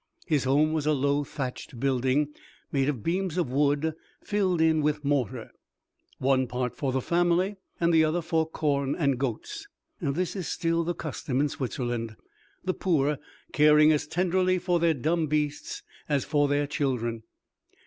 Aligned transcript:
His 0.25 0.45
home 0.45 0.73
was 0.73 0.87
a 0.87 0.93
low, 0.93 1.23
thatched 1.23 1.79
building, 1.79 2.29
made 2.71 2.89
of 2.89 3.03
beams 3.03 3.37
of 3.37 3.51
wood, 3.51 3.93
filled 4.23 4.59
in 4.59 4.81
with 4.81 5.05
mortar, 5.05 5.51
one 6.17 6.47
part 6.47 6.75
for 6.75 6.91
the 6.91 7.03
family, 7.03 7.57
and 7.79 7.93
the 7.93 8.03
other 8.03 8.23
for 8.23 8.49
corn 8.49 8.95
and 8.95 9.19
goats. 9.19 9.67
This 10.01 10.35
is 10.35 10.47
still 10.47 10.83
the 10.83 10.95
custom 10.95 11.39
in 11.39 11.49
Switzerland, 11.49 12.15
the 12.65 12.73
poor 12.73 13.19
caring 13.53 13.91
as 13.91 14.07
tenderly 14.07 14.57
for 14.57 14.79
their 14.79 14.95
dumb 14.95 15.27
beasts 15.27 15.83
as 16.09 16.25
for 16.25 16.47
their 16.47 16.65
children. 16.65 17.21